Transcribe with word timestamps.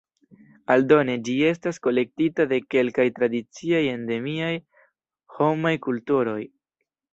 Aldone, 0.75 1.17
ĝi 1.27 1.35
estas 1.49 1.79
kolektita 1.87 2.47
de 2.55 2.59
kelkaj 2.77 3.07
tradiciaj 3.21 3.83
endemiaj 3.93 4.51
homaj 5.37 5.77
kulturoj. 5.89 6.41